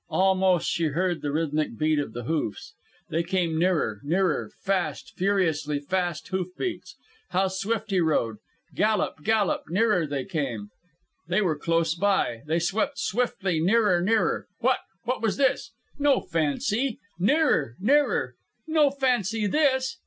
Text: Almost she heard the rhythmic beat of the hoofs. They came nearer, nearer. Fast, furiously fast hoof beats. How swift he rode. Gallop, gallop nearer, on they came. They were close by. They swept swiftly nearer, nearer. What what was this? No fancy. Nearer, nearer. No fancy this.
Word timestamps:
Almost 0.09 0.67
she 0.67 0.85
heard 0.85 1.21
the 1.21 1.31
rhythmic 1.31 1.77
beat 1.77 1.99
of 1.99 2.13
the 2.13 2.23
hoofs. 2.23 2.73
They 3.11 3.21
came 3.21 3.59
nearer, 3.59 4.01
nearer. 4.03 4.49
Fast, 4.63 5.13
furiously 5.15 5.79
fast 5.79 6.27
hoof 6.29 6.47
beats. 6.57 6.95
How 7.29 7.49
swift 7.49 7.91
he 7.91 7.99
rode. 7.99 8.37
Gallop, 8.73 9.21
gallop 9.21 9.61
nearer, 9.69 10.01
on 10.01 10.09
they 10.09 10.25
came. 10.25 10.69
They 11.27 11.39
were 11.43 11.55
close 11.55 11.93
by. 11.93 12.41
They 12.47 12.57
swept 12.57 12.97
swiftly 12.97 13.59
nearer, 13.59 14.01
nearer. 14.01 14.47
What 14.57 14.79
what 15.03 15.21
was 15.21 15.37
this? 15.37 15.71
No 15.99 16.19
fancy. 16.19 16.97
Nearer, 17.19 17.75
nearer. 17.79 18.33
No 18.65 18.89
fancy 18.89 19.45
this. 19.45 19.97